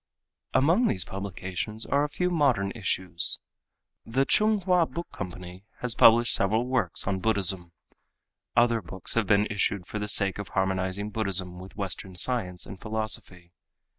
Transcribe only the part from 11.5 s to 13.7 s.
with western science and philosophy.